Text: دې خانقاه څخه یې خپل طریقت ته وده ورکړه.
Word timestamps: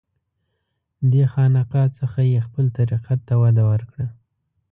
دې 1.11 1.23
خانقاه 1.31 1.89
څخه 1.99 2.19
یې 2.31 2.39
خپل 2.47 2.65
طریقت 2.77 3.19
ته 3.27 3.33
وده 3.43 3.63
ورکړه. 3.71 4.05